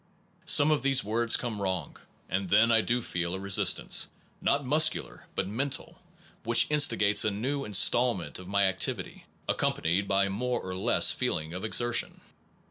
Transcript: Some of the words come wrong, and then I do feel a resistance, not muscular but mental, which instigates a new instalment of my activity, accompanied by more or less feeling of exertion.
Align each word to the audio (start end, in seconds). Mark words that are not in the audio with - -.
Some 0.47 0.71
of 0.71 0.81
the 0.81 0.95
words 1.03 1.37
come 1.37 1.61
wrong, 1.61 1.95
and 2.27 2.49
then 2.49 2.71
I 2.71 2.81
do 2.81 3.03
feel 3.03 3.35
a 3.35 3.39
resistance, 3.39 4.09
not 4.41 4.65
muscular 4.65 5.27
but 5.35 5.47
mental, 5.47 6.01
which 6.43 6.65
instigates 6.71 7.23
a 7.23 7.29
new 7.29 7.65
instalment 7.65 8.39
of 8.39 8.47
my 8.47 8.63
activity, 8.63 9.25
accompanied 9.47 10.07
by 10.07 10.27
more 10.27 10.59
or 10.59 10.73
less 10.73 11.11
feeling 11.11 11.53
of 11.53 11.63
exertion. 11.63 12.21